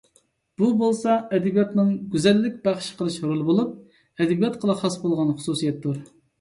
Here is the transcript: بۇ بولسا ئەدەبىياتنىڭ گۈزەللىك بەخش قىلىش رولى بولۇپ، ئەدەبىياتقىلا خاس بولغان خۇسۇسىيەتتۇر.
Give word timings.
بۇ 0.61 0.69
بولسا 0.77 1.17
ئەدەبىياتنىڭ 1.17 1.91
گۈزەللىك 2.15 2.57
بەخش 2.65 2.89
قىلىش 3.03 3.21
رولى 3.29 3.47
بولۇپ، 3.53 3.79
ئەدەبىياتقىلا 4.01 4.81
خاس 4.83 5.01
بولغان 5.07 5.39
خۇسۇسىيەتتۇر. 5.41 6.05